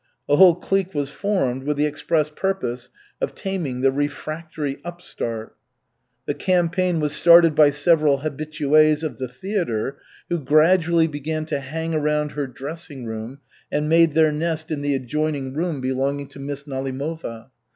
A 0.27 0.35
whole 0.35 0.55
clique 0.55 0.95
was 0.95 1.11
formed 1.11 1.61
with 1.61 1.77
the 1.77 1.85
express 1.85 2.31
purpose 2.31 2.89
of 3.21 3.35
taming 3.35 3.81
the 3.81 3.91
refractory 3.91 4.79
upstart. 4.83 5.55
The 6.25 6.33
campaign 6.33 6.99
was 6.99 7.13
started 7.13 7.53
by 7.53 7.69
several 7.69 8.21
habitués 8.21 9.03
of 9.03 9.19
the 9.19 9.27
theatre 9.27 9.99
who 10.27 10.39
gradually 10.39 11.05
began 11.05 11.45
to 11.45 11.59
hang 11.59 11.93
around 11.93 12.31
her 12.31 12.47
dressing 12.47 13.05
room 13.05 13.41
and 13.71 13.87
made 13.87 14.13
their 14.15 14.31
nest 14.31 14.71
in 14.71 14.81
the 14.81 14.95
adjoining 14.95 15.53
room 15.53 15.81
belonging 15.81 16.29
to 16.29 16.39
Miss 16.39 16.63
Nalimova. 16.63 17.51